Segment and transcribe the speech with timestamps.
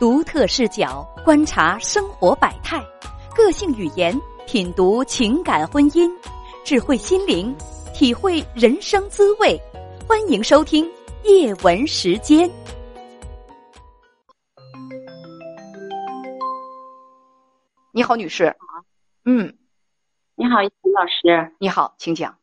[0.00, 2.82] 独特视角观察生活百态，
[3.36, 6.10] 个性语言品读情感婚姻，
[6.64, 7.54] 智慧心灵
[7.92, 9.60] 体会人生滋味。
[10.08, 10.90] 欢迎收听
[11.24, 12.50] 夜文时间。
[17.92, 18.56] 你好，女士。
[19.26, 19.54] 嗯，
[20.34, 21.54] 你好，叶老师。
[21.58, 22.38] 你好，请讲。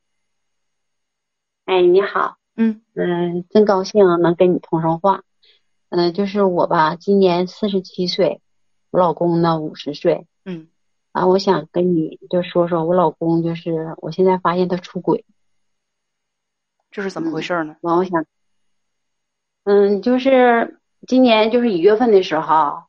[1.66, 2.38] 哎，你好。
[2.56, 5.24] 嗯嗯，真高兴能跟你通上话。
[5.90, 8.42] 嗯，就是我吧，今年四十七岁，
[8.92, 10.28] 我老公呢五十岁。
[10.44, 10.68] 嗯，
[11.14, 15.24] 啊，我想跟你就说说我老公，就是我现在发现他出轨，
[16.92, 17.78] 这是怎么回事呢？
[17.82, 18.26] 完，我想，
[19.64, 22.84] 嗯，就是今年就是一月份的时候，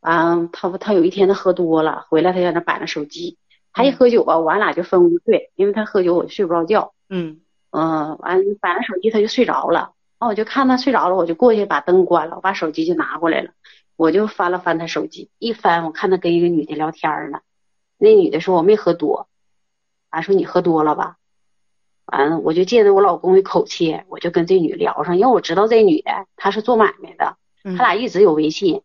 [0.00, 3.38] 完他他有一天他喝多了，回来他在那摆着手机，
[3.72, 6.94] 他一喝酒吧，我俩就分屋睡，因为他喝酒我就睡不着觉。
[7.08, 9.92] 嗯嗯，完摆着手机他就睡着了。
[10.20, 13.50] 完我就看他睡着了，我就过去把灯关了，我把手机就拿过来了，
[13.96, 17.40] 我就翻了翻他手机，一翻我看他跟一个女的聊天呢，
[17.98, 19.28] 那女的说我没喝多，
[20.10, 21.16] 完说你喝多了吧，
[22.04, 28.82] 完了我就借着我老公的口气，我就跟这女聊上，因为我知道这女的她是做买卖的，他俩一直有微信，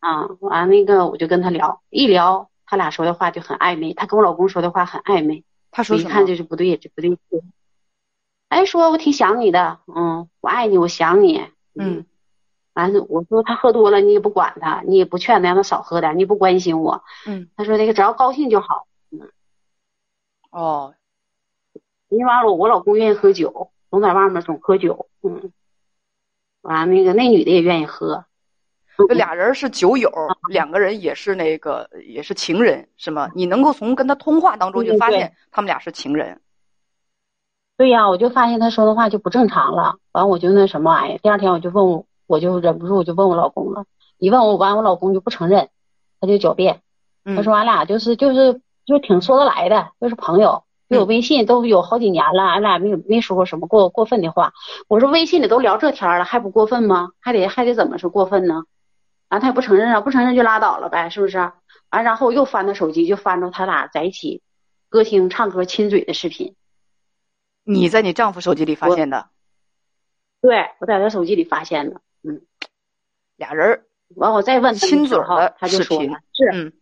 [0.00, 7.18] 啊，完那个我就跟他聊，一聊他俩说的话就很暧昧，他跟我老公说的话很暧昧，他说一看就是不对，这不对劲。
[8.52, 11.42] 哎，说我挺想你的，嗯，我爱你，我想你，
[11.74, 12.04] 嗯，
[12.74, 19.30] 完了，我说他喝多了，你也不管他，你也不劝他让他少喝点，你不关心我，嗯，他说那个只要高兴就好，嗯，
[20.50, 20.94] 哦，
[22.10, 25.50] 你完了，我老公愿意喝酒，总在外面总喝酒，嗯，
[26.60, 28.26] 完了那个那女的也愿意喝，
[29.08, 30.12] 这俩人是酒友，
[30.50, 33.30] 两个人也是那个也是情人，是吗？
[33.34, 36.38] 你能够从跟他通话当中就发现他们俩是情人。
[37.82, 41.18] 对呀，我就发现他说的话就不正常了，完我就那什么玩意儿。
[41.18, 43.86] 第二天我就问我，我就忍不住我就问我老公了。
[44.18, 45.68] 一问我完，我老公就不承认，
[46.20, 46.80] 他就狡辩，
[47.24, 54.52] 他说俺俩就是就是就挺说得来的，就是朋友，就有微信都有好几年了，俺俩没有没说过什么过过分的话。
[54.86, 57.10] 我说微信里都聊这天了，还不过分吗？
[57.18, 58.62] 还得还得怎么是过分呢？
[59.28, 61.50] 完他也不承认啊，不承认就拉倒了呗，是不是？
[61.90, 64.40] 完然后又翻他手机，就翻着他俩在一起
[64.88, 66.54] 歌厅唱歌亲嘴的视频。
[67.64, 69.26] 你在你丈夫手机里发现的？
[70.40, 72.00] 对，我在他手机里发现的。
[72.24, 72.42] 嗯，
[73.36, 73.84] 俩人
[74.16, 76.08] 完，我再问亲嘴的，他就说是，
[76.52, 76.72] 嗯，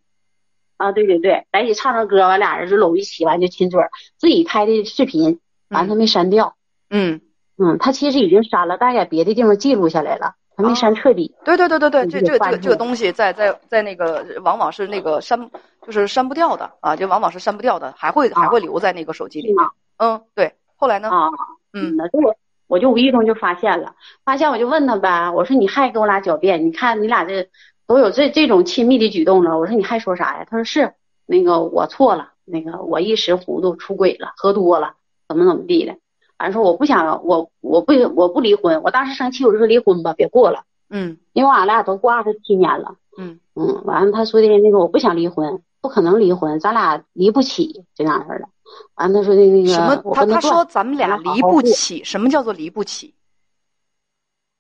[0.79, 3.81] 啊，对对对，在一起唱唱歌，完俩人就搂一起，完就亲嘴，
[4.17, 6.57] 自己拍的视频，完他没删掉。
[6.89, 7.21] 嗯
[7.59, 11.35] 嗯，他其实已经删了，但在别的地方记录下来了，他没删彻底。
[11.45, 15.51] 对对对对对，这这个这个这个东西在在在那个往往是那个删，
[15.83, 19.67] 就是删不掉的啊，就往往是删不掉的，还会还会留在那个手机里面。
[19.99, 20.55] 嗯，对。
[20.81, 21.11] 后来呢？
[21.11, 21.29] 啊，
[21.75, 22.35] 嗯，那这我
[22.67, 26.67] 我就无意中就发现了，发现我就问他呗，我说你还跟我俩狡辩？
[26.67, 27.51] 你看你俩这
[27.87, 30.47] 都有这这种亲密的举动了，我说你还说啥呀？
[30.49, 30.95] 他说是
[31.27, 34.95] 那个我错了，那个我一时糊涂出轨了，喝多了，
[35.29, 35.97] 怎么怎么地的。
[36.39, 40.63] 反正说我不想我我不我不离婚，我当时生气我就说离婚吧，别过了。
[40.89, 42.95] 嗯，因为俺俩都过二十七年了。
[43.19, 48.49] 嗯嗯，完了他说的那个我不想离婚，不可能离婚，咱俩离不起这样式的。
[48.95, 49.97] 完，他说的那个什么？
[50.15, 53.15] 他他说咱们俩离不起，什么叫做离不起？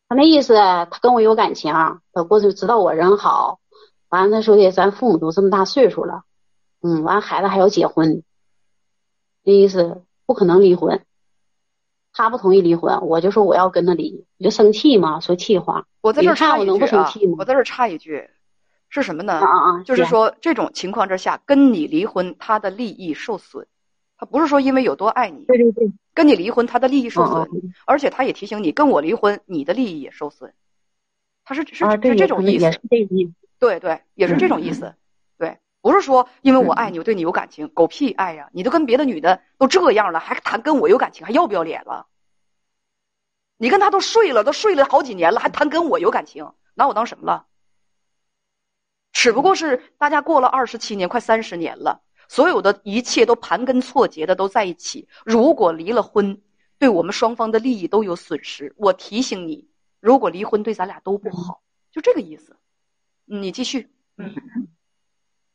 [0.09, 1.73] 他那意思，他跟我有感情，
[2.13, 3.61] 他过去知道我人好。
[4.09, 6.25] 完了，他说的咱父母都这么大岁数了，
[6.83, 8.25] 嗯，完孩子还要结婚，
[9.45, 11.05] 那意思不可能离婚。
[12.13, 15.87] 他不同意离婚，我就说我要跟他离，你就生气嘛，说气话。
[16.01, 18.29] 我在这插一句啊，我在这插一句，
[18.89, 19.35] 是什么呢？
[19.35, 23.69] 啊啊，就是说这种情况之下，跟你离婚，他的利益受损。
[24.21, 27.49] 他不是说因为有多爱你，对对对，跟你离婚，他的利益受损，
[27.87, 30.53] 而且他也提醒你，跟我离婚，你的利益也受损。
[31.43, 32.71] 他是是是这种意思，
[33.59, 34.95] 对对，也是这种意思。
[35.39, 38.51] 对，不是说因为我爱你，我对你有感情，狗屁爱呀！
[38.53, 42.07] 你都跟别的女的都这样了，还谈跟我有感情，还要不要脸了？
[43.57, 47.47] 你跟他都睡了，都睡了好几年了，还谈跟我有感情，拿我当什么了？
[49.13, 52.03] 只不过是大家过了二十七年，快三十年了。
[52.31, 55.09] 所有的一切都盘根错节的都在一起。
[55.25, 56.41] 如果离了婚，
[56.79, 58.73] 对我们双方的利益都有损失。
[58.77, 59.67] 我提醒你，
[59.99, 61.61] 如果离婚对咱俩都不好，
[61.91, 62.55] 就这个意思。
[63.25, 63.91] 你继续。
[64.17, 64.33] 嗯。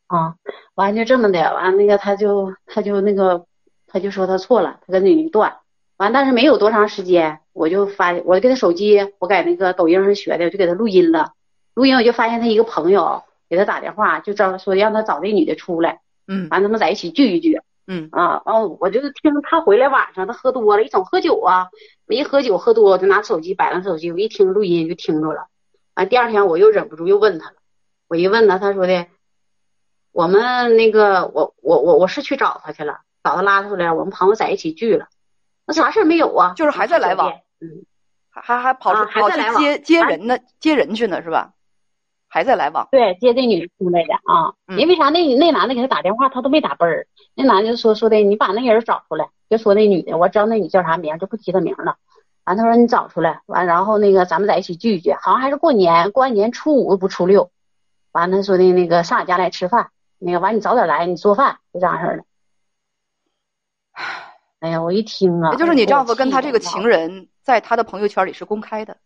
[0.07, 0.35] 啊，
[0.73, 3.45] 完就这么的，完那个他就他就那个
[3.87, 5.59] 他就说他错了，他跟那女断。
[5.95, 11.31] 完，但是没有多长时间，我就发我给他手机，我在那个抖音上学的，我就给他录音了。
[11.73, 16.01] 录音我就发现他一个朋友给他打电话，就找说让他找那女的出来。
[16.27, 21.67] 嗯，完他们在一起聚一聚，嗯啊，完我就是听他回来晚上他喝多了，一总喝酒啊，
[22.07, 25.47] 我一喝酒喝多，我就拿手机摆上手机，我一听录音就听着了，
[25.95, 27.55] 完第二天我又忍不住又问他了，
[28.07, 29.07] 我一问他，他说的，
[30.11, 35.07] 我们那个我我我我是去找他去了，找他拉出来，我们朋友在一起聚了，
[35.67, 36.53] 那啥事没有啊？
[36.55, 37.29] 就是还在来往，
[37.59, 37.85] 嗯，
[38.29, 41.51] 还还还跑去跑去接接人呢，接人去呢是吧？
[42.35, 42.85] 还在来往。
[42.91, 45.07] 对，接这女的出来的啊，因为啥？
[45.07, 47.07] 那那男的给他打电话，他都没打奔儿。
[47.33, 51.95] 那男的就说说的，你把那人找出来，就说那女的，我知道那女叫啥名，就不提她名了。
[52.43, 57.51] 完，他说你找出来，完，然后那个咱们在一起聚一聚，好像还是过年，过完年初五不初六。
[58.11, 62.23] 完，他说的那个上俺家来吃饭，那个完你早点来，你做饭就这样式的。
[64.59, 68.97] 哎呀，我一听啊，也就是你丈夫跟他这个情人，在他的朋友圈里是公开的，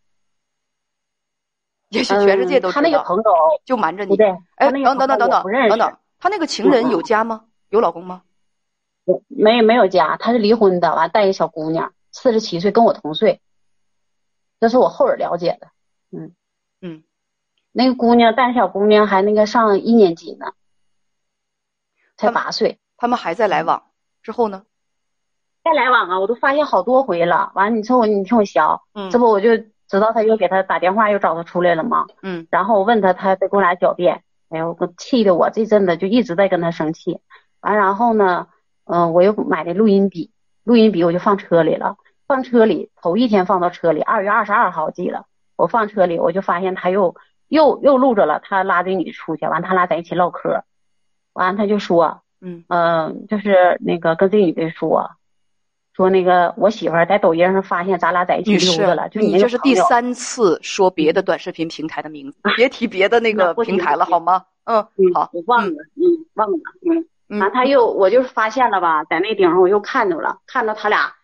[1.89, 2.81] 也许全世界都知道。
[2.81, 3.23] 他那个朋友
[3.65, 4.15] 就瞒着你。
[4.17, 7.45] 对，哎，等等等等等等等，他那个情人有家吗？
[7.69, 8.23] 有老公吗？
[9.27, 11.93] 没没有家，他是离婚的，完带一小姑娘。
[12.11, 13.39] 四十七岁，跟我同岁，
[14.59, 15.67] 这是我后人了解的。
[16.11, 16.33] 嗯
[16.81, 17.03] 嗯，
[17.71, 20.53] 那个姑娘带小姑娘还那个上一年级呢，
[22.17, 22.79] 才八岁。
[22.97, 23.83] 他们还在来往
[24.23, 24.63] 之后呢？
[25.63, 27.51] 再来往啊，我都发现好多回了。
[27.55, 28.59] 完了，你说我，你听我学，
[28.93, 29.51] 嗯，这不我就
[29.89, 32.05] 知道他又给他打电话，又找他出来了吗？
[32.21, 34.23] 嗯，然后我问他，他再给我俩狡辩。
[34.49, 37.19] 哎呦，我气的我这阵子就一直在跟他生气。
[37.61, 38.47] 完然后呢，
[38.85, 40.31] 嗯，我又买的录音笔。
[40.63, 41.97] 录音笔我就放车里了，
[42.27, 45.25] 放车里头一天放到车里，二月二十二号记了，
[45.55, 47.15] 我放车里我就发现他又
[47.47, 50.63] 又又录着了，他拉这女出去，完他俩在一起唠嗑，
[51.33, 55.09] 完他就说，嗯嗯，就是那个跟这女的说，
[55.99, 64.45] 说那个我媳妇在抖音上发现咱俩在一起溜达了，就你这是第三次说别的短视频平台的名字，别提别的那个平台了好吗？
[64.63, 64.81] 嗯，
[65.13, 66.57] 好，我忘了，嗯，忘了，
[66.89, 67.37] 嗯。
[67.37, 71.15] 完，他又我就是发现了吧，在那顶上我又看着了，看到他俩，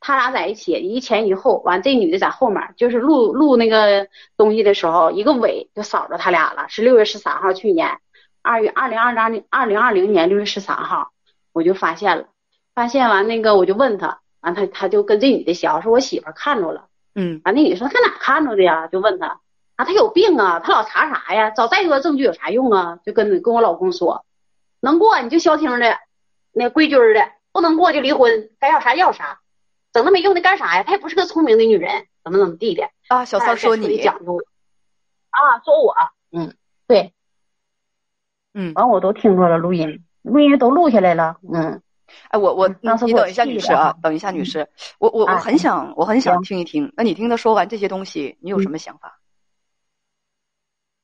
[0.00, 1.62] 他俩在一起一前一后。
[1.64, 6.66] 完，这女的在后面，就是录录那个东西的时候，一个尾就扫着他俩了。
[6.68, 7.98] 是六月十三号，去年
[8.42, 11.12] 二月二零二零二零二零年六月十三号，
[11.52, 12.24] 我就发现了。
[12.74, 16.86] 发现完那个，我就问他，完他他就跟这女的笑，说我媳妇看着了。
[17.14, 18.86] 嗯，完那女的说，在哪看着的呀？
[18.88, 19.40] 就问他，
[19.76, 21.50] 啊，他有病啊，他老查啥呀？
[21.50, 22.98] 找再多证据有啥用啊？
[23.04, 24.24] 就跟跟我老公说。
[24.80, 25.96] 能过你就消停的，
[26.52, 29.40] 那规矩的；不能过就离婚，该要啥要啥，
[29.92, 30.82] 整那没用的干啥呀？
[30.82, 33.24] 她也不是个聪明的女人，怎么怎么地的啊？
[33.24, 34.36] 小三说你讲究
[35.30, 35.58] 啊？
[35.64, 35.94] 说我，
[36.32, 36.54] 嗯，
[36.86, 37.14] 对，
[38.52, 41.80] 嗯，完我都听着了，录音，录音都录下来了，嗯，
[42.28, 42.74] 哎，我我你
[43.12, 44.68] 等一下，女士啊，等一下，女士，
[44.98, 49.20] 我我我很想我很想听一听，那你听他说完这些东西，你有什么想法？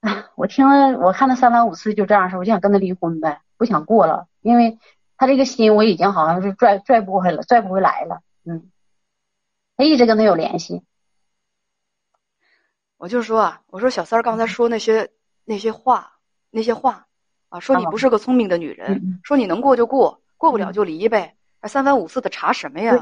[0.37, 3.43] 我听了，我看他三番五次就这样说，我就想跟他离婚呗。
[3.57, 4.79] 不想过了，因为
[5.19, 8.23] 他这个心我已经好像是拽拽不回来了，拽不回来了。
[8.45, 8.71] 嗯，
[9.77, 10.83] 他一直跟他有联系。
[12.97, 15.11] 我就说啊，我说小三儿刚才说那些
[15.45, 16.13] 那些话，
[16.51, 17.07] 那些话
[17.51, 22.99] 啊，说你不是个聪明的女人，说你能过就过，过不了就离呗，还三番五次的查什么呀？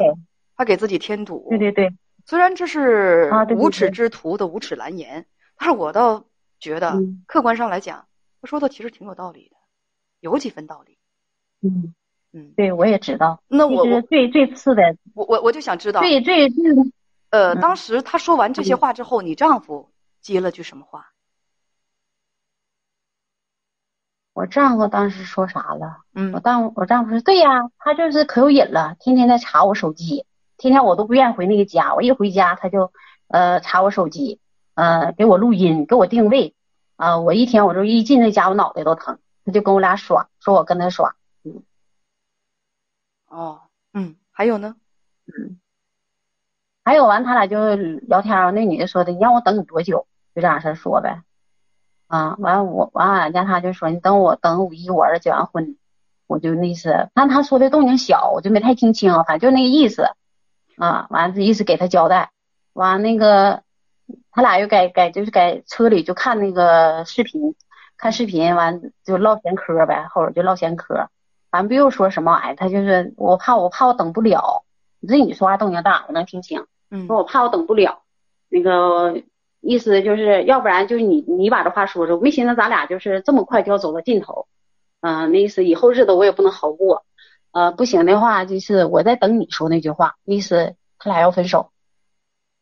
[0.56, 1.46] 还给自己添堵。
[1.50, 1.94] 对对对，
[2.26, 5.24] 虽然这是无耻之徒的无耻蓝言，
[5.56, 6.24] 但是我倒
[6.58, 8.06] 觉得客观上来讲，
[8.42, 9.56] 他说的其实挺有道理的。
[10.18, 10.98] 有几分道理，
[11.62, 11.94] 嗯
[12.32, 13.40] 嗯，对我也知道。
[13.46, 16.64] 那我最最次的，我我我就想知道，最最最，
[17.30, 21.06] 呃，当时他说完这些话之后，你丈夫接了句什么话？
[24.38, 26.04] 我丈夫当时说啥了？
[26.14, 30.26] 嗯，我当我丈夫说，对呀，他就是可有瘾了，天天在查我手机，
[30.56, 32.92] 天天我都不愿意回那个家，我一回家他就
[33.26, 34.38] 呃查我手机，
[34.74, 36.54] 呃给我录音，给我定位，
[36.94, 39.18] 啊，我一天我就一进那家我脑袋都疼。
[39.44, 41.64] 他就跟我俩耍，说我跟他耍，嗯，
[43.26, 44.76] 哦，嗯，还有呢，
[45.26, 45.58] 嗯，
[46.84, 50.06] 还有完，他俩就聊天那女的说的，你让我等你多久？
[50.32, 51.22] 就这样式说呗，
[52.08, 55.76] 啊，完我完俺家他就说，你等我等五一我儿子结完婚，
[56.26, 60.10] 我就那意思，但他说的动静小，我就没太听清，反正就那个意思，
[60.76, 62.30] 啊，完这意思给他交代，
[62.72, 63.62] 完那个
[64.32, 67.54] 他俩又在在就是在车里就看那个视频。
[68.00, 71.08] 看视频完就唠闲嗑呗，后边就唠闲嗑，
[71.50, 72.54] 完不又说什么玩意儿？
[72.54, 74.62] 他就是我怕我怕我等不了，
[75.00, 76.64] 你这你说话动静大，我能听清。
[76.92, 78.02] 嗯，说我怕我等不了，
[78.48, 79.20] 那个
[79.60, 84.46] 意思就是要不然就是你你把这话说说，没寻思咱俩就是这么快就要走到尽头，
[85.00, 87.04] 嗯，那意思以后日子我也不能好过，
[87.52, 91.70] 呃，不行的话就是我在等你说那句话，意思他俩要分手，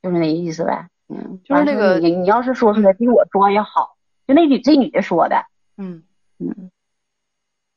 [0.02, 0.88] 就是那意思呗。
[1.08, 3.96] 嗯，就是那个你你要是说出来比我说也好。
[4.26, 5.44] 就那女这女的说的，
[5.76, 6.02] 嗯
[6.40, 6.72] 嗯，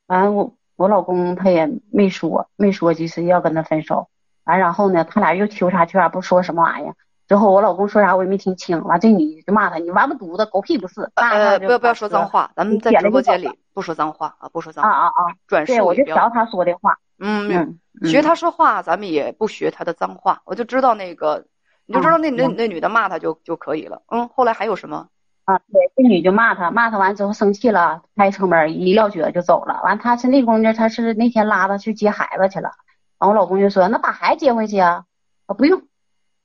[0.08, 4.10] 完我我老公他也没说没说，就是要跟他分手，
[4.46, 6.96] 完然后呢，他俩又求啥求啥，不说什么玩意儿，
[7.30, 11.08] 之后我老公说啥我也没听清，完这女的就骂他，你完不犊子，狗屁不是。
[11.14, 15.22] 呃，不要不要说脏话，咱们在直播间里不说脏话啊，不说脏话啊啊啊！
[15.48, 16.98] 转述对，我就学他说的话。
[17.20, 20.42] 嗯嗯，学他说话，咱们也不学他的脏话。
[20.44, 21.46] 我就知道那个，
[21.86, 24.02] 你就知道那那那女的骂他就就可以了。
[24.10, 25.08] 嗯，后来还有什么？
[25.46, 29.82] 啊，对，这女就骂他，骂他完之后生气了，开车门一撂蹶就走了。
[29.84, 32.72] 完，他是那功夫，他是那天拉他去接孩子去了。
[33.20, 35.04] 完，我老公就说：“那把孩子接回去啊？”
[35.46, 35.82] 啊，不用，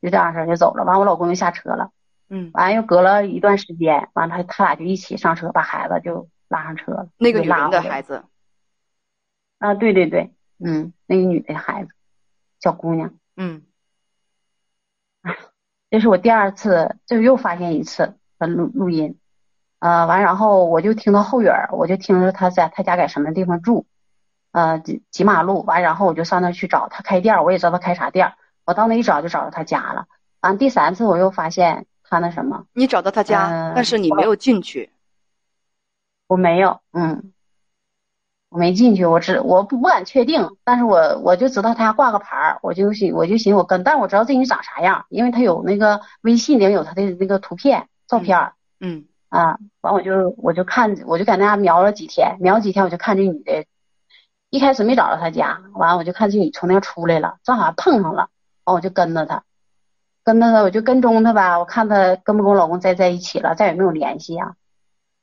[0.04, 0.84] 就这样式就走了。
[0.84, 1.90] 完，我老公就下车了。
[2.28, 7.08] 嗯，完又隔了一段时间，完他他俩就一起上车，把孩子就拉上车了。
[7.16, 8.24] 那个女的孩子。
[9.58, 10.34] 啊，对对对，
[10.64, 11.90] 嗯，那个女的孩子，
[12.60, 13.14] 小姑娘。
[13.36, 13.62] 嗯。
[15.90, 18.18] 这是我第二次，就又发现一次。
[18.46, 19.18] 录录音，
[19.78, 23.86] 呃，完然后我就听到后院，我就听着他在他家在什么地方住，
[24.52, 30.06] 呃，几几马路，完然后我就上那去找他开店，我也知道他开啥店，我到那一找就找到他家了。
[30.40, 34.90] 完第三次我又发现他那什么，你找到他家，但是你没有进去，
[36.26, 37.32] 我没有，嗯，
[38.48, 47.88] 我没进去，我只我不不敢确定，但是我我就知道他挂个牌儿，我就寻我就寻我跟，但我知道这女长啥样，因为他有那个微信里有他的那个图片。
[48.06, 53.64] 照片儿，嗯啊，完我就我就看，我就在那瞄了几天，瞄几天我就看这女的，
[54.50, 58.28] 一开始没找到她家，完我就看这女从那出来了，正好碰上了，
[58.64, 59.44] 哦我就跟着他，
[60.24, 64.54] 跟着他我就跟踪他吧，我看他跟不跟我老公再在一起了，再也没有联系啊，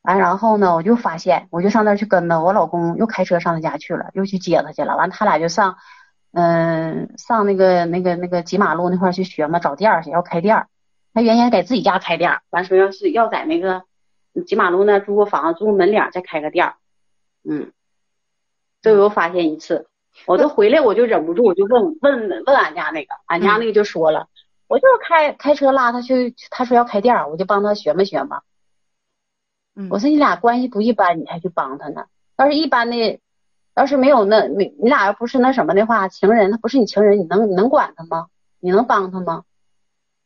[0.03, 5.77] 完然后呢，我就发现，我就上那去跟着我老公又开车上他家去了，又去接他去了，完他俩就上，
[6.33, 10.67] 嗯，上那个那个那个几马路那块去学嘛，找店儿去要开店儿。
[11.13, 13.83] 他原先在自己家开店儿，完说要是要在那个
[14.45, 16.75] 几马路那租个房，租个门脸再开个店儿。
[17.43, 17.73] 嗯，
[18.81, 19.87] 这又发现一次，
[20.25, 24.27] 我都回来我就忍不住，我就问问问俺家那个，俺家那个就说了，
[24.67, 28.41] 我就是开开车拉他去，他说要开店，我就帮他学嘛学嘛。
[29.75, 32.05] 嗯，我说你俩关系不一般，你还去帮他呢。
[32.37, 33.19] 要是一般的，
[33.75, 38.27] 要是没有那你你俩要不是那什么的话，情人他不是你情人，你能你能管他吗？
[38.59, 39.43] 你能帮他吗？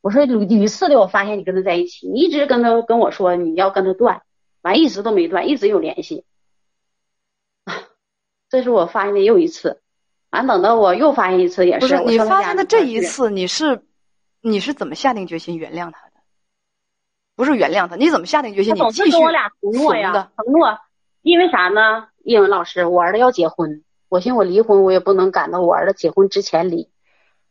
[0.01, 4.21] 我说屡屡次的，我发现你跟他在一起，你一直跟他跟我说你要跟他断，
[4.61, 6.25] 完一直都没断，一直有联系。
[8.55, 9.81] 这是我发现的又一次，
[10.29, 11.99] 完等到我又发现一次也是。
[12.05, 13.83] 你发现的这一次，你是
[14.39, 16.13] 你是怎么下定决心原谅他的？
[17.35, 18.73] 不是原谅他，你怎么下定决心？
[18.73, 20.79] 你继续跟我俩承诺呀，承诺。
[21.21, 22.07] 因为啥呢？
[22.23, 26.89] 英文老师，我儿子要结婚，我寻我离婚，我也不能赶到我儿子结婚之前离，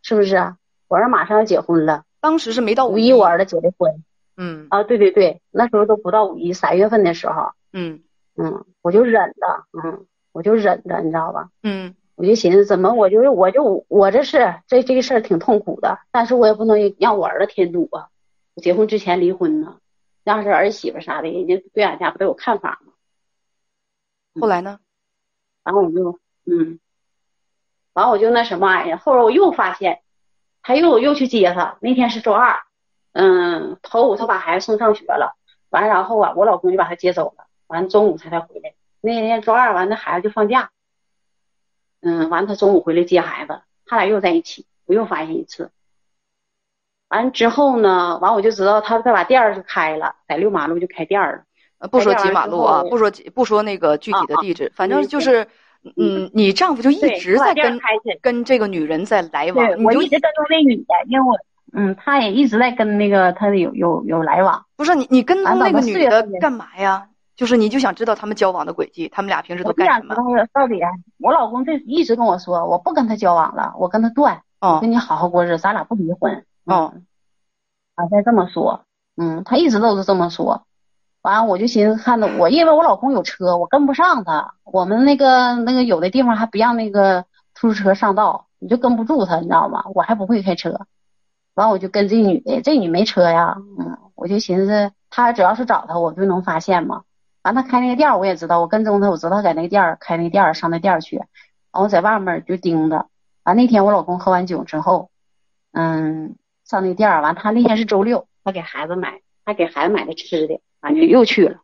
[0.01, 0.55] 是不是？
[0.89, 2.05] 我儿子马上要结婚了。
[2.19, 4.03] 当时是没到五一，我儿子结的婚。
[4.39, 7.53] 嗯啊，对对对，那时候都不到五一，三月份的时候。
[7.75, 8.01] 嗯
[8.37, 11.49] 嗯，我就忍了，嗯，我就忍着，你知道吧？
[11.63, 18.09] 嗯，我就寻思，怎么我就是我就我这是这这个事儿挺痛苦的，但是我也不能让我儿子添堵啊。
[18.57, 19.79] 结婚之前离婚呢，
[20.25, 22.93] 让是儿媳妇啥的，人家对俺家不都有看法吗？
[24.41, 24.81] 后来呢？
[25.63, 26.81] 然后我就嗯，
[27.95, 30.01] 完我就那什么玩意儿，后来我又发现。
[30.67, 32.57] 他又又去接他，那天是周二，
[33.13, 35.37] 嗯，头五他把孩子送上学了，
[35.69, 38.75] 完然后啊，我老公就把他接走了，完中午才才回来。
[39.13, 40.71] 那天周二完，那孩子就放假，
[42.01, 45.71] 嗯，完他中午回来接孩子，他俩又在一起，我又发现一次。
[47.09, 51.37] 完之后呢，完我就知道他他把店儿就开了，在六马路就开店儿
[51.81, 51.89] 了。
[51.89, 55.47] 不说几马路啊，不说不说那个具体的地址，反正就是。
[55.99, 57.79] 嗯，你丈夫就一直在跟
[58.23, 61.39] 跟这个女人在来往，我一直跟踪那女的，因为我
[61.75, 64.65] 嗯，他也一直在跟那个他有有有来往。
[64.77, 67.09] 不是你你跟踪那个女的干嘛呀？
[67.37, 70.15] 就是你就想知道他们交往的轨迹，他们俩平时都干什么？
[70.53, 70.81] 到底
[71.19, 74.43] 我老公这一直跟我说，我不跟他交往了，我跟他断，
[74.81, 76.45] 跟你好好过日子，咱俩不离婚。
[76.65, 76.95] 哦，
[77.97, 78.85] 啊，再这么说，
[79.17, 80.65] 嗯，他一直都是这么说。
[81.23, 84.55] 完了，我就寻思看着我，因为我老公有车，我跟不上他。
[84.63, 87.25] 我们那个那个有的地方还不让那个
[87.55, 89.85] 出租车上道，你就跟不住他，你知道吗？
[89.95, 90.87] 我还不会开车。
[91.55, 97.03] 完，我就跟这女的，这女没车呀，嗯，我就寻思他只要是找他，我就能发现嘛。
[97.45, 101.19] 完，他开那个店我也知道，我跟踪他，我知道他在那个店开那个店上那店去。
[101.71, 103.07] 完，我在外面就盯着。
[103.45, 105.11] 完，那天我老公喝完酒之后，
[105.73, 110.61] 嗯，上那店完，他那天是周六，他给孩子买，他给孩子买的吃的。
[110.81, 111.61] 完就又去了，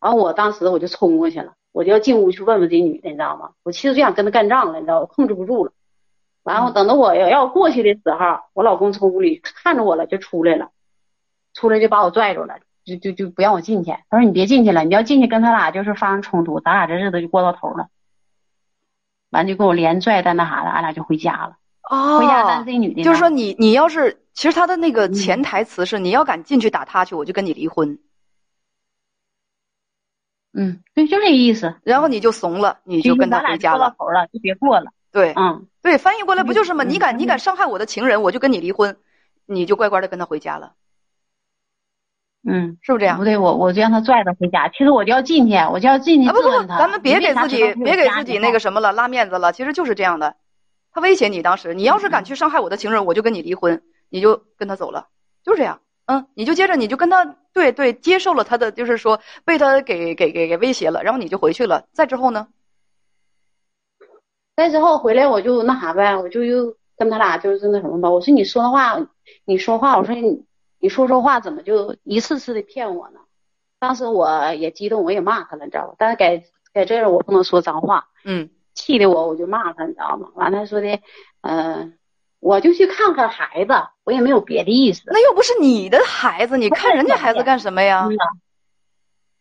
[0.00, 3.50] 完我当时我就冲过去了，我就要进屋去问问这女的，你知道吗？
[3.62, 5.72] 我其实就想跟他干仗了，你知道，我控制不住了。
[6.42, 10.70] 完后等到我要要过去的时候，我老公从屋里看着我了，就出来了，
[11.52, 12.58] 出来就把我拽住了，
[12.96, 13.90] 就就就不让我进去。
[14.08, 17.88] 他说你别进去了，你要进去跟他俩就是发生冲突，咱俩这日子就过到头了。
[19.30, 21.56] 完就给我连拽带那啥的，俺俩就回家了。
[21.90, 27.98] 哦，回家但这女的就是说你你要是其实他的那个潜台词是你要敢进去打他去，我就跟你离婚。
[30.54, 31.76] 嗯，对，就这个意思。
[31.84, 33.94] 然后你就怂了，你就跟他回家了。
[33.98, 34.90] 头了，就别过了。
[35.12, 36.84] 对，嗯，对，翻译过来不就是吗？
[36.84, 38.96] 你敢你敢伤害我的情人，我就跟你离婚，
[39.46, 40.72] 你就乖乖的跟他回家了。
[42.46, 43.18] 嗯，是不是这样？
[43.18, 44.68] 不对，我我就让他拽着回家。
[44.68, 46.78] 其实我就要进去，我就要进去质问他。
[46.78, 49.52] 咱们别给自己别给自己那个什么了，拉面子了。
[49.52, 50.36] 其实就是这样的。
[50.92, 55.08] 他威胁你当时，你要是敢去伤害我的情人，我就跟你离婚，你就跟他走了，
[55.44, 55.80] 就是这样。
[56.06, 61.86] 嗯，你就接着你就跟他对对接受了他的，就是说被他给给给给威胁了，然后你就回去了。
[61.92, 62.48] 再之后呢？
[64.56, 68.10] 再之后回来我就那啥呗，我就又跟他俩就是那什么吧。
[68.10, 68.98] 我说你说的话，
[69.44, 70.42] 你说话，我说你
[70.80, 73.20] 你说说话怎么就一次次的骗我呢？
[73.78, 75.94] 当时我也激动，我也骂他了，你知道吧？
[75.98, 76.42] 但是改
[76.72, 78.50] 改这样我不能说脏话，嗯。
[78.74, 80.28] 气的我，我就骂他，你知道吗？
[80.34, 81.00] 完了说的，
[81.40, 81.98] 嗯，
[82.38, 83.72] 我就去看看孩子，
[84.04, 85.02] 我也没有别的意思。
[85.06, 88.08] 那又不是你的孩子，你看人家孩子干什么呀？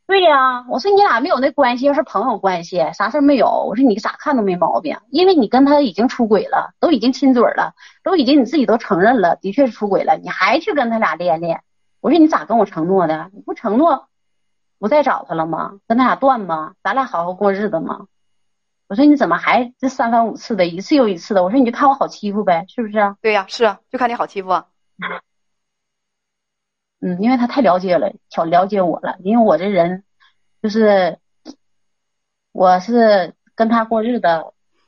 [0.07, 3.65] 对呀，我说你俩没有那关系，要是朋友关系，啥事儿没有。
[3.67, 7.73] 我说你咋看都没毛病，因为你跟他已经出轨了，都已经亲嘴了，
[8.03, 11.61] 都已经你自己都承认了，的确是出轨了，你还去跟他俩恋恋？
[11.99, 13.29] 我说你咋跟我承诺的？
[13.33, 14.07] 你不承诺
[14.79, 15.79] 不再找他了吗？
[15.89, 16.75] 跟他俩断吗？
[16.81, 18.05] 咱俩好好过日子吗？
[18.87, 21.43] 我说你怎么还这三番五次的，一次又一次的？
[21.43, 23.15] 我说你就看我好欺负呗，是不是？
[23.21, 24.67] 对呀，是啊，就看你好欺负啊。
[27.07, 29.15] 嗯，因为他太了解了，挑了解我了。
[29.23, 30.03] 因为我这人
[30.61, 31.17] 就是，
[32.51, 34.27] 我是跟他过日子，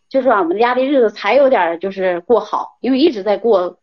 [0.10, 3.80] 就是我们家的日子才有点就是过好，因为一直在过，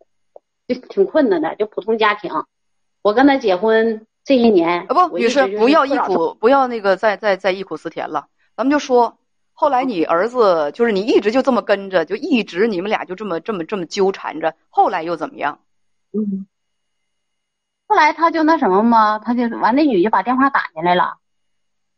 [0.69, 2.31] 就挺困难的，就普通家庭。
[3.01, 9.17] 我跟他结婚这一年，啊不，女士不要忆苦，不要那个再再再忆苦思甜了，咱们就说。
[9.59, 14.55] 后来你儿子就是你一直就这么跟着，就一直你们俩就这么这么这么纠缠着。
[14.69, 15.61] 后来又怎么样？
[16.13, 16.47] 嗯，
[17.89, 21.19] 后来他就那什么嘛，他就完那女就把电话打进来了。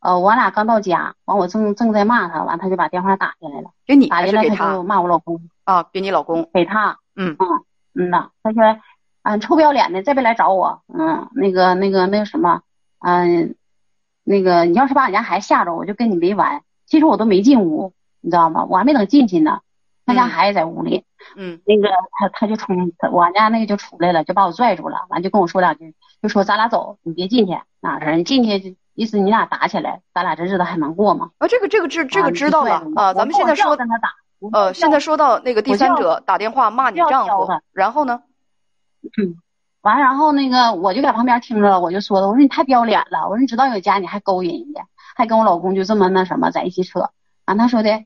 [0.01, 3.71] 呃，我俩刚到家，完我正正在骂他，完他就把电话打进来了。
[3.87, 6.99] 给你打进来他就骂我老公啊，给你老公，给他。
[7.17, 7.49] 嗯嗯
[7.95, 8.79] 嗯呐，他说，
[9.23, 10.83] 嗯，臭不要脸的，再别来找我。
[10.87, 12.63] 嗯，那个那个那个什么，
[13.01, 13.57] 嗯，
[14.23, 16.63] 那个你要是把俺家孩子吓着，我就跟你没完。
[16.87, 18.65] 其实我都没进屋，你知道吗？
[18.69, 19.61] 我还没等进去呢，
[20.07, 21.05] 他家孩子在屋里。
[21.37, 28.17] 嗯，那个他他就冲我家那个就出来了，就把我拽住了，完就跟我说两句，就说咱俩走，你别进去，哪事？
[28.17, 31.31] 你进去意思你俩打起来，咱俩这日子还能过吗？
[31.39, 33.15] 啊，这个这个知这个知道了啊。
[33.15, 34.11] 咱们现在说跟他打，
[34.53, 38.23] 呃，现在说到那个第三者打电话骂你丈夫，然后呢？
[39.17, 39.37] 嗯，
[39.83, 44.83] 完然后那个我就在旁边听着了，我就说了，我说你太不要脸了，我说你知道有家你还勾引人家。
[45.17, 47.11] 还跟我老公就这么那什么在一起扯，
[47.45, 48.05] 完他说的，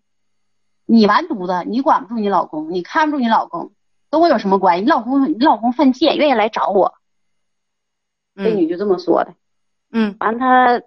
[0.86, 3.72] 你完犊子，你管不住你老公，你看不住你老公，
[4.10, 4.84] 跟我有什么关系？
[4.84, 6.94] 你老公你老公犯贱，愿意来找我。
[8.34, 9.34] 这女就这么说的，
[9.90, 10.80] 嗯，完他，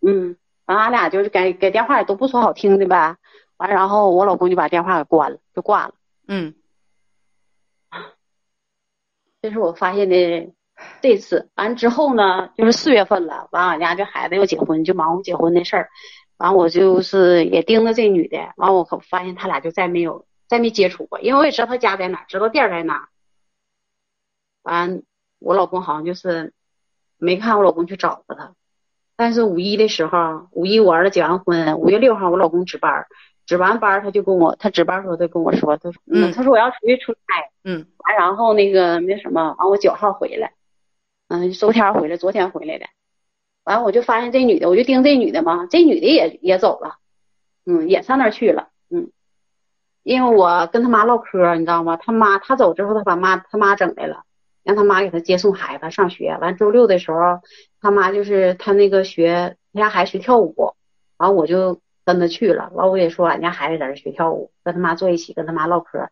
[0.00, 3.16] 嗯，完俺俩就是给给电话也都不说好听的呗，
[3.56, 5.94] 完然后我老公就把电话给关了，就挂了。
[6.28, 6.54] 嗯，
[9.42, 10.52] 这是我发现的。
[11.02, 15.90] 这次完之后呢，就是四月份了，完俺家这孩子要结婚，就忙活结婚的事儿，
[16.40, 23.10] 完我就是也盯着这女的，完我可发现他俩就再没有再没接触过，因为我也知道他家在哪，知道店在哪。
[24.62, 25.02] 完
[25.38, 26.54] 我老公好像就是
[27.18, 28.54] 没看我老公去找过他，
[29.16, 33.06] 但是五一的时候，五一我儿子结完婚，五月六号我老公值班，
[33.44, 37.20] 值完班他就跟我，他值班时候他跟我说，他说，嗯，他说我要出去出差，
[37.64, 40.54] 嗯，完然后那个那什么，完我九号回来。
[41.28, 42.86] 嗯，周天回来，昨天回来的，
[43.64, 46.96] 完我就发现这女的，我就盯这女的嘛，这女的也也走了，
[47.66, 49.10] 嗯，也上那去了，嗯，
[50.02, 51.96] 因为我跟他妈唠嗑，你知道吗？
[51.96, 54.24] 他妈他走之后，他把妈他妈整来了，
[54.62, 56.36] 让他妈给他接送孩子上学。
[56.40, 57.40] 完周六的时候，
[57.80, 60.74] 他妈就是他那个学他家孩子学跳舞，
[61.18, 62.70] 完我就跟他去了。
[62.72, 66.08] 完我也说俺家孩子在这学跳舞，跟他妈坐一起，跟他妈唠嗑。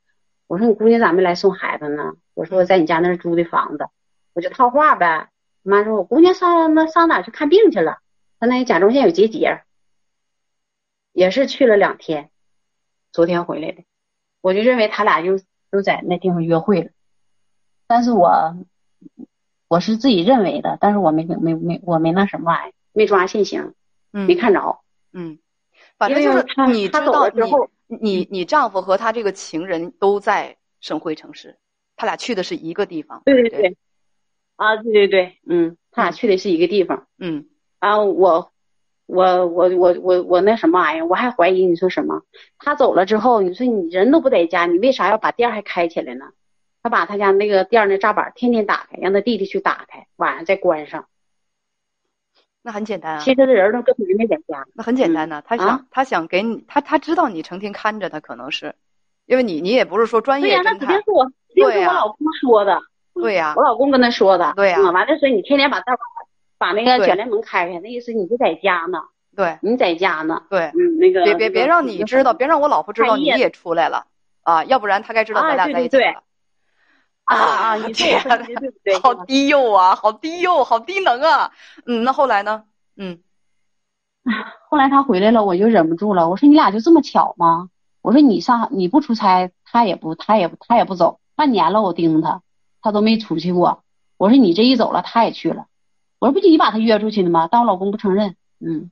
[0.47, 2.13] 我说你姑娘咋没来送孩子呢？
[2.35, 3.87] 我说我在你家那租的房子。
[4.35, 5.31] 我就套话呗，
[5.69, 7.99] 妈说，我姑娘上那上哪去看病去了？
[8.41, 9.63] 她那甲状腺有结节，
[11.13, 12.31] 也是去了两天，
[13.13, 13.85] 昨天回来的。
[14.41, 16.91] 我就认为他俩就都在那地方约会了，
[17.89, 18.57] 但是我
[19.67, 23.75] 我是自己认为的，但是我没没没我没那什么玩意，没抓现行，
[24.13, 24.79] 没看着。
[25.13, 25.39] 嗯，
[25.99, 31.59] 反正就是你知道，之后你你丈夫和他这个情人都在省会城市，
[31.97, 33.23] 他俩去的是一个地方。
[33.25, 33.77] 对对对。
[34.59, 37.47] 啊，对对对，嗯，他俩去的是一个地方，嗯，
[37.79, 38.51] 啊我
[39.07, 42.23] 我我我我我那什么玩意儿，我还怀疑你说什么？
[42.59, 46.27] 他走了之后，你说你人都不在家，你为啥要把店还开起来呢？
[46.83, 51.07] 他把他家那个店那栅板天天打开，让他弟弟去打开，晚上再关上。
[52.63, 53.21] 那很简单啊。
[53.21, 54.67] 其实这人都根本就没在家。
[54.75, 58.75] 那很简单呢，他想他想给你，他他知道你成天看着他，可能是
[59.27, 60.65] 因为你你也不是说专业侦探。
[60.65, 62.83] 对呀，那肯定是我，肯定是，我老公说的。
[63.21, 64.53] 对呀，我老公跟他说的。
[64.57, 64.81] 对呀。
[64.91, 66.01] 完了说你天天把大把
[66.59, 69.03] 把那个卷帘门开开，那意思你就在家呢。
[69.37, 69.59] 对。
[69.63, 70.43] 你在家呢。
[70.51, 70.67] 对。
[70.75, 71.25] 嗯，那个。
[71.25, 74.07] 别别别让你知道，别让我老婆知道你也出来了
[74.43, 74.65] 啊！
[74.65, 76.23] 要不然她该知道咱俩在一起了。
[77.25, 77.77] 啊 啊！
[77.77, 78.21] 你天，
[79.03, 81.53] 好低幼啊，好低幼，好低能啊！
[81.87, 82.65] 嗯，那后来呢？
[82.97, 83.21] 嗯。
[84.71, 86.29] 后来他回来了，我就忍不住了。
[86.29, 87.69] 我说你俩就这么巧吗？
[88.01, 91.21] 我说你上你不出差，他也不他也他也不走。
[91.37, 92.43] 半年了，我盯着他，
[92.81, 93.85] 他都没出去过。
[94.17, 95.67] 我说你这一走了，他也去了。
[96.19, 97.49] 我说不就你把他约出去的吗？
[97.51, 98.37] 但我老公不承认。
[98.59, 98.91] 嗯，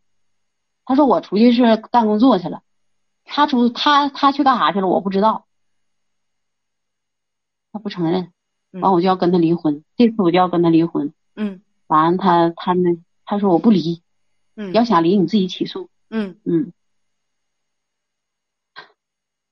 [0.84, 2.62] 他说我出去是干工作去了。
[3.24, 4.86] 他出他他去干啥去了？
[4.86, 5.46] 我不知道。
[7.72, 8.32] 他不承认，
[8.70, 9.84] 完我就要跟他离婚。
[9.96, 11.12] 这次我就要跟他离婚。
[11.34, 14.02] 嗯，完他他那他说我不离。
[14.54, 15.90] 嗯，要想离你自己起诉。
[16.08, 16.72] 嗯嗯，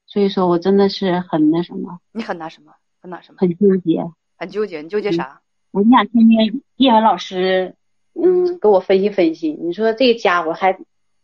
[0.06, 1.98] 所以说我真的是很那什么。
[2.12, 2.72] 你很那什么？
[3.02, 3.38] 很那什么？
[3.40, 4.08] 很纠结。
[4.44, 5.40] 很纠结，你纠结啥？
[5.72, 7.74] 我就想听听叶文老师，
[8.14, 9.50] 嗯，给我分析分析。
[9.52, 10.78] 你说这个家伙还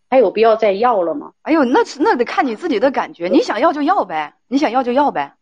[0.09, 1.33] 还有必要再要了吗？
[1.43, 3.29] 哎呦，那那得看你自己的感觉。
[3.29, 5.35] 你想要就要呗，你想要就要呗。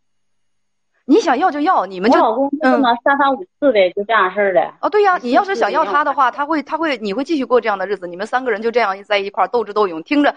[1.07, 4.75] 你想要就要，你们就老公这么三番五次的就这样式的。
[4.83, 8.07] 哦，对呀，你要是想要他的话，他会他会你会继续过这样的日子。
[8.07, 10.35] 你们三个人就这样在一块斗智斗勇，听着，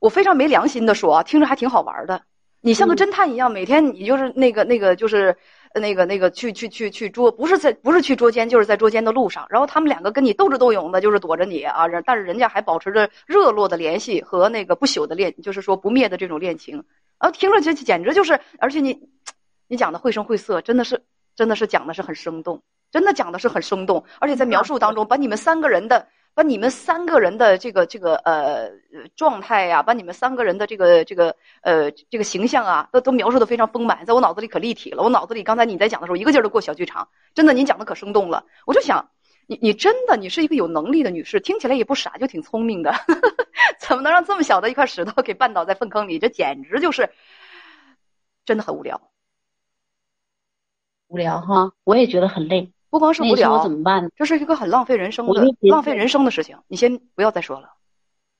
[0.00, 2.22] 我非常没良心的说啊，听着还挺好玩的。
[2.62, 5.36] 你像个侦探一样，每天你就是那个那个就是
[5.74, 9.46] 那个那个去去去去捉，不是在不是去捉奸，就是在捉奸的路上。
[9.48, 16.84] 然后他们两个跟你斗智斗勇的，就是躲着你啊，但是人家还保持着热络的联系和那个不朽的恋，就是说不灭的这种恋情。
[17.18, 19.08] 啊，听着这简直就是，而且你。
[19.68, 21.02] 你讲的绘声绘色，真的是，
[21.34, 28.70] 真的是讲的是很生动，真的讲的是很生动，而且在描述当中，把你们三个人的，把你们三个人的这个这个呃
[29.16, 35.02] 状态呀，把你们三个人的这个这个呃这个形象啊，都都描述的非常丰满，在我脑子里可立体了。
[35.02, 38.44] 我脑子里刚才你在讲的时候，一个劲儿的过小剧场，真的，您讲的可生动了。
[38.66, 39.08] 我就想，
[39.46, 42.92] 你你真的，你是一个有能力的女士，听起来也不傻，就挺聪明的，
[43.80, 46.18] 怎么能让这么小的一块石头给绊倒在粪坑里？
[46.18, 47.08] 这简直就是，
[48.44, 49.00] 真的很无聊。
[51.08, 52.74] 无聊哈，我也觉得很累。
[52.90, 54.10] 不光是无聊，怎么办？
[54.16, 56.58] 这是一个很浪费人生的、浪费人生的事情。
[56.68, 57.74] 你先不要再说了，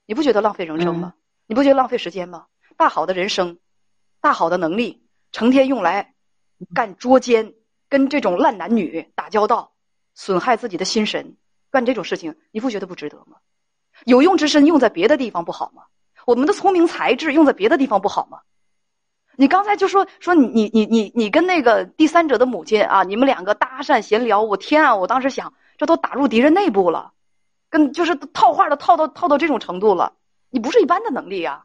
[0.06, 1.14] 你不觉得浪费人生吗？
[1.46, 2.46] 你不觉得浪费时间吗？
[2.76, 3.58] 大好的人生，
[4.20, 6.14] 大好的能力，成天用来
[6.74, 7.54] 干捉奸，
[7.88, 9.72] 跟这种烂男女打交道，
[10.14, 11.36] 损害自己的心神，
[11.70, 13.38] 干这种事情，你不觉得不值得吗？
[14.04, 15.84] 有用之身用在别的地方不好吗？
[16.26, 18.40] 我们的聪明才智用在别的地方不好吗？
[19.36, 24.96] 你刚才就说说你你你你你跟那个第三者的母亲啊，你们两个搭讪闲聊，我天啊！
[24.96, 27.12] 我当时想，这都打入敌人内部了，
[27.70, 30.14] 跟就是套话都套到套到这种程度了，
[30.50, 31.64] 你不是一般的能力啊！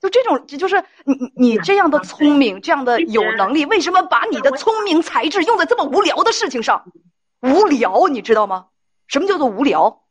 [0.00, 6.90] 就这种，就是你你你这样的聪明，这样的有能力，为什么把你的聪明才智用在这么无聊的事情上？
[7.40, 8.66] 无聊，你知道吗？
[9.06, 10.02] 什么叫做无聊？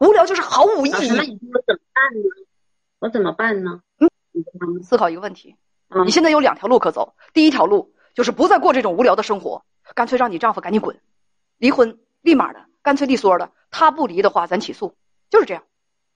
[0.00, 1.08] 无聊就是毫无意义。
[1.10, 2.28] 那你说怎么办呢？
[2.98, 3.82] 我怎么办呢？
[3.98, 5.54] 嗯，思考一个问题。
[6.04, 11.00] 你现在有两条路可走，第一条路就是不再过这种无聊的生活，干脆让你丈夫赶紧滚，
[11.58, 13.50] 离婚，立马的，干脆利索的。
[13.70, 14.94] 他不离的话，咱起诉，
[15.30, 15.64] 就是这样。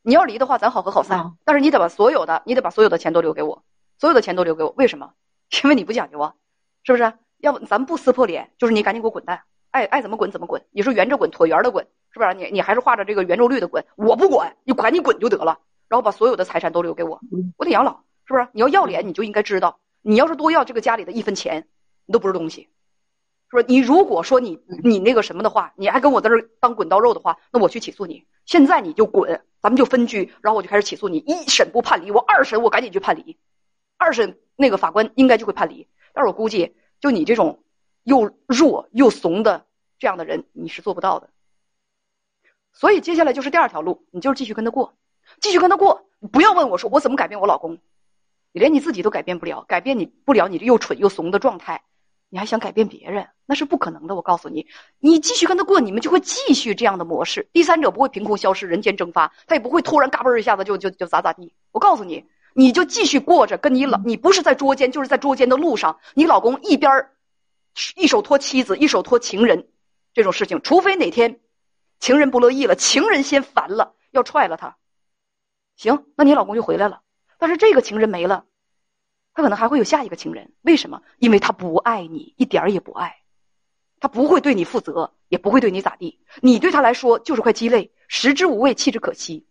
[0.02, 1.32] 你要离的话，咱好合好散。
[1.44, 3.64] 但是你得把所有的，你得把所有的钱都留给我，
[3.98, 4.72] 所有的钱都留给我。
[4.76, 5.12] 为什么？
[5.62, 6.34] 因为你不讲究啊，
[6.82, 7.12] 是不是？
[7.38, 10.64] 要不咱不撕破脸，就是你赶紧给我滚蛋，爱爱怎么滚怎么滚。
[10.70, 12.34] 你是圆着滚，椭圆的滚，是不是？
[12.34, 15.58] 你你还是画着这个圆周率的滚，我不管，你赶紧滚就得了。
[15.88, 17.20] 然后把所有的财产都留给我，
[17.56, 18.00] 我得养老。
[18.26, 18.48] 是不是？
[18.52, 21.68] 你要要脸，你就应该知道，你要是多要这个家里的一分钱，
[22.06, 22.68] 你都不是东西，
[23.50, 23.64] 是不是？
[23.68, 28.24] 你如果说你你那个什么的话，你还跟我在这当滚刀肉的话，那我去起诉你。
[28.46, 31.18] 现在你就滚，咱们就分居，然后我就开始起诉你。
[31.18, 33.38] 一审不判离，我二审我赶紧去判离，
[33.96, 35.88] 二审那个法官应该就会判离。
[36.12, 37.64] 但是我估计，就你这种
[38.02, 39.64] 又弱又怂的
[39.98, 41.30] 这样的人，你是做不到的。
[42.72, 44.94] 所以接下来就是第二条路，你就是继续跟他过，
[45.40, 46.06] 继续跟他过。
[46.32, 47.78] 不要问我说我怎么改变我老公，
[48.55, 51.83] 你连你自己都改变不了，改变你不了你这又蠢又怂的状态，
[52.29, 54.14] 你还想改变别人，那是不可能的。
[54.14, 54.69] 我告诉你，
[55.01, 57.49] 你继续跟他过，你们就会继续这样的模式。
[57.53, 61.53] 第三者不会凭空消失，人间蒸发，他也不会突然嘎嘣一下子就就就咋咋地。
[61.73, 65.99] 我告诉你，你就继续过着跟你老，你不是在捉奸，就是在捉奸的路上。
[66.14, 67.11] 你老公一边
[67.97, 69.67] 一手托妻子，一手托情人，
[70.12, 71.40] 这种事情，除非哪天
[71.99, 74.77] 情人不乐意了，情人先烦了，要踹了他。
[75.75, 77.01] 行，那你老公就回来了。
[77.44, 78.46] 但是这个情人没了，
[79.35, 80.54] 他可能还会有下一个情人。
[80.62, 81.02] 为什么？
[81.18, 83.16] 因为他不爱你，一点儿也不爱，
[84.00, 86.20] 他不会对你负责，也不会对你咋地。
[86.40, 89.46] 你对他来说就是块鸡肋，食之无味，弃之可惜。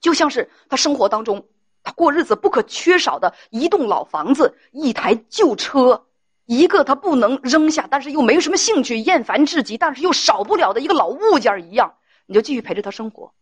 [0.00, 1.48] 就像是他生活当中，
[1.82, 6.06] 他过日子不可缺少的一栋老房子、一台旧车、
[6.44, 13.34] 一个他不能扔下，但是又没什么兴趣、厌烦至极，但是又少不了的一个老物件一样，你就继续陪着他生活。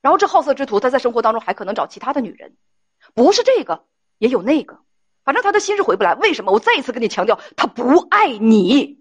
[0.00, 2.56] 然后这好色之徒，他在生活当中还可能找其他的女人，
[3.14, 3.84] 不是这个
[4.18, 4.80] 也有那个，
[5.24, 6.14] 反正他的心是回不来。
[6.14, 6.52] 为什么？
[6.52, 9.00] 我再一次跟你强调，他不爱你，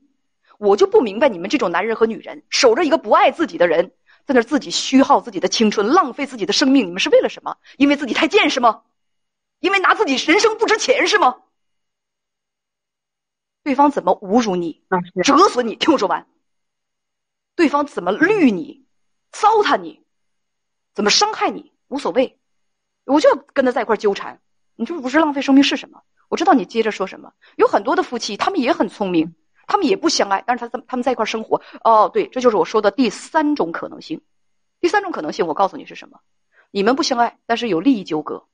[0.58, 3.92] 我就不明白你们这种男人和女人守着一个不爱自己的人。
[4.26, 7.56] 在那自己虚耗自己的青春，浪费自己的生命，你们是为了什么？
[7.78, 8.82] 因为自己太贱是吗？
[9.62, 11.38] 因为拿自己人生不值钱是吗？
[13.64, 14.84] 对方怎么侮辱你、
[15.24, 15.78] 折损你？
[15.78, 16.28] 听我说完。
[17.56, 18.86] 对方怎么绿你、
[19.32, 20.04] 糟蹋你、
[20.94, 21.72] 怎么伤害你？
[21.88, 22.38] 无所谓，
[23.14, 24.40] 我就要跟他在一块纠缠。
[24.76, 26.02] 你这不是浪费生命是什么？
[26.30, 27.32] 我知道你接着说什么。
[27.56, 29.34] 有很多的夫妻，他们也很聪明。
[29.66, 31.62] 他们也不相爱，但是他他他们在一块生活。
[31.84, 34.22] 哦，对，这就是我说的第三种可能性。
[34.80, 36.20] 第三种可能性，我告诉你是什么？
[36.72, 38.46] 你们不相爱，但是有利益纠葛，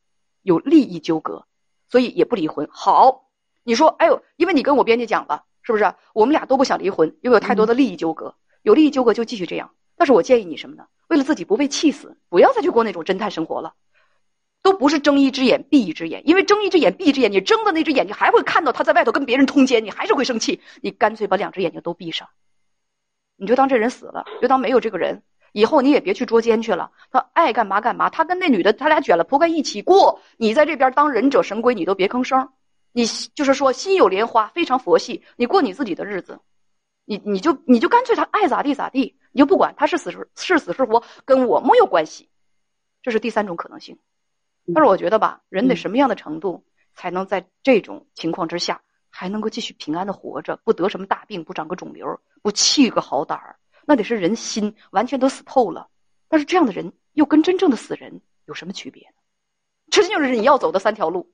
[0.41, 1.45] 有利益纠葛，
[1.89, 2.67] 所以也不离婚。
[2.71, 3.25] 好，
[3.63, 5.93] 你说，哎呦，因为你跟我编辑讲了，是不是？
[6.13, 9.71] 我们俩都不想离婚，又有太多的利益纠葛，有利益纠葛就继续这样。
[9.97, 10.87] 但是我建议你什么呢？
[11.09, 13.73] 为了自己不被气死，不要再去过那种侦探生活了。
[14.63, 20.61] 都不是睁一只眼闭一只眼，因为睁一只眼闭一只眼，你睁的那只眼睛还会看到他在外头跟别人通奸，你还是会生气。
[20.81, 22.29] 你干脆把两只眼睛都闭上，
[23.35, 25.21] 你就当这人死了，就当没有这个人。
[25.51, 28.09] 以后你也别去捉奸去了，他爱干嘛干嘛。
[28.09, 32.49] 他跟那女的，他俩卷了铺盖一起过，你在这边当忍者神龟，你都别吭声。
[32.91, 36.39] 你就是说心有莲花，非常佛系，你过你自己的日子，
[37.05, 42.29] 你你就你就干脆他爱咋地咋地，你就不管他是死是是死是活，跟我没有关系。
[43.01, 43.99] 这是第三种可能性。
[44.73, 53.59] 但是我觉得吧，人得什么样的程度才能在这种情况之下还能够继续平安的活着，不得什么大病，不长个肿瘤，不气个好胆儿？
[53.85, 55.89] 那得是人心完全都死透了。
[56.29, 59.15] 但是这样的人又跟真正的死人有什么区别呢？
[59.91, 61.33] 这就是你要走的三条路：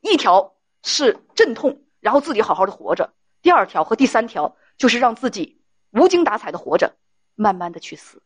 [0.00, 6.96] 一条是阵痛，然后自己好好的活着；第二条和第三条就是让自己无精打采的活着，
[7.34, 8.22] 慢慢的去死。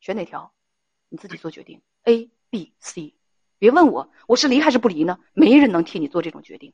[0.00, 0.52] 选哪条？
[1.12, 3.14] 你自己做决定，A、B、C，
[3.58, 5.18] 别问我我是离还是不离呢？
[5.34, 6.72] 没人能替你做这种决定。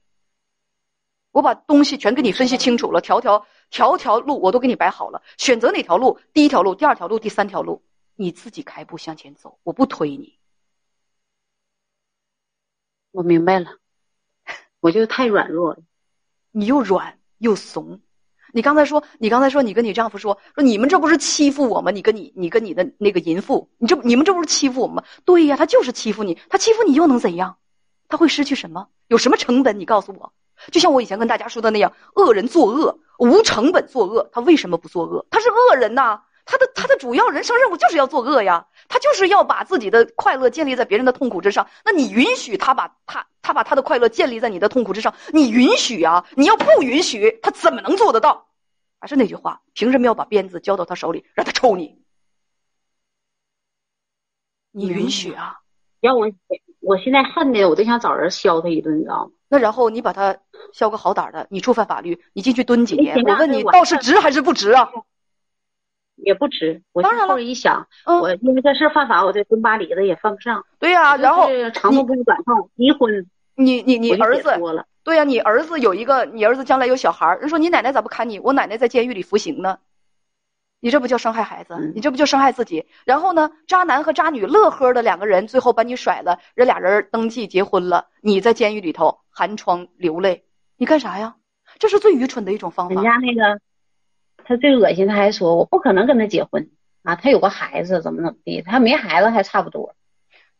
[1.32, 6.20] 我把东西全给你分析清楚了，条条条条路我都给你摆好了，选择哪条路？
[6.32, 7.82] 第一条路、第二条路、第三条路，
[8.14, 10.38] 你自己开步向前走，我不推你。
[13.10, 13.80] 我明白了，
[14.78, 15.82] 我就太软弱了，
[16.52, 18.00] 你又软又怂。
[18.52, 21.90] 你刚才说，你刚才说，你跟你丈夫说说，你们这不是欺负我吗？
[21.90, 25.02] 你跟你，你跟你的那个淫妇，你这你们这不是欺负我吗？
[25.24, 27.56] 对呀，他就是欺负你，他欺负你又能怎样？
[28.08, 28.86] 他会失去什么？
[29.08, 29.78] 有什么成本？
[29.78, 30.32] 你告诉我。
[30.72, 35.24] 就像我以前跟大家说的那样，恶人作恶无成本作恶，他为什么不作恶？
[35.30, 41.68] 他是恶人呐，他的他的主要人生任务就是要作恶呀，他就是要把自己的快乐建立在别人的痛苦之上。
[41.84, 43.26] 那你允许他把他？
[43.42, 46.26] 他把他的快乐建立在你的痛苦之上，你允许啊？
[46.34, 48.46] 你要不允许，他怎么能做得到？
[49.00, 51.98] 还是那句话，凭什么要把鞭子交到他手里，让他抽你？
[54.70, 55.60] 你允许啊？
[56.00, 56.30] 要我，
[56.80, 59.30] 我现在恨的，我都想找人削他一顿，你知道吗？
[59.48, 60.36] 那然后你把他
[60.74, 63.16] 削个好歹的，你触犯法律，你进去蹲几年？
[63.16, 64.90] 我问你，倒是值还是不值啊？
[66.18, 66.82] 也不值。
[66.92, 70.64] 我当然了，一想，我因为这事犯法，我这蹲巴里子也犯不上。
[70.78, 73.26] 对呀，然后长痛不如短痛，离婚。
[73.54, 74.50] 你你你儿子，
[75.02, 78.38] 对呀，你儿子有一个，你儿子将来有小孩人说你奶奶咋不看你？
[78.38, 79.78] 我奶奶在监狱里服刑呢，
[80.80, 82.86] 你这不叫伤害孩子，你这不就伤害自己？
[83.04, 90.44] 然后呢，渣男和渣女乐呵的两个人，最后把你甩了，人俩人登记结婚了，你在监狱里头寒窗流泪，
[90.76, 91.34] 你干啥呀？
[91.78, 92.94] 这是最愚蠢的一种方法。
[92.94, 93.60] 人家那个，
[94.48, 96.66] 他最恶心，他还说我不可能跟他结婚
[97.02, 99.94] 啊，他有个孩子，怎么怎么地，他没孩子还差不多。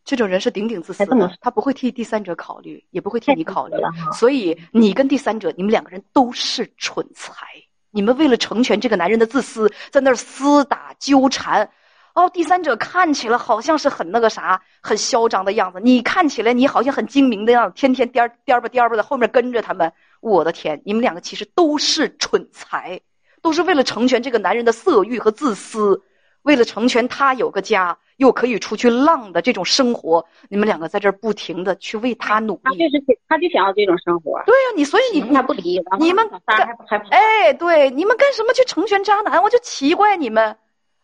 [0.04, 3.76] 这种人是顶顶自私的，他不会替第三者考虑，也不会替你考虑。
[4.12, 7.46] 所以你跟第三者，你们两个人都是蠢材。
[7.90, 11.70] 你们为了成全这个男人的自私，在那儿厮打纠缠。
[12.14, 15.80] 哦，第三者看起来好像是很那个啥，很嚣张的样子。
[15.82, 19.90] 你看起来你好像很精明的样子，天天颠颠吧颠吧的后面跟着他们。
[20.20, 23.00] 我的天，你们两个其实都是蠢材，
[23.42, 26.02] 都是为了成全这个男人的色欲和自私。
[26.42, 32.60] 为了成全他有个家，又可以出去浪的这种生活，你们两个在这儿不停的去为他努力。
[32.62, 34.40] 他就是他就想要这种生活。
[34.46, 36.68] 对呀，你所以你他不离，你们干
[37.10, 39.42] 哎，对，你们干什么去成全渣男？
[39.42, 40.56] 我就奇怪你们，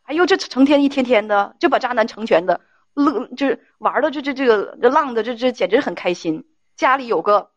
[0.05, 2.61] 哎呦，这成天一天天的就把渣男成全的
[2.95, 6.45] 乐，就是玩的这这这个浪的这这简直很开心。
[6.77, 7.51] 家里有个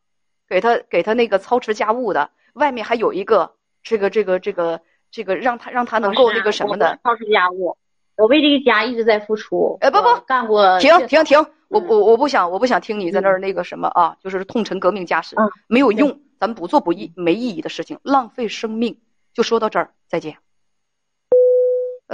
[0.50, 3.54] 给他给他那个操持家务的，外面还有一个
[3.88, 7.78] 这个这个这个这个让他让他能够那个什么的操持家务。
[8.18, 9.78] 我为这个家一直在付出。
[9.80, 10.80] 哎，不不，干过。
[10.80, 15.36] 停停停，我我我不想我不想听你在那儿那个什么啊，就是痛陈革命家史，
[15.68, 18.98] 没有用，咱们不做不义没意义的事情，浪费生命。
[19.34, 20.38] 就说到这儿，再见。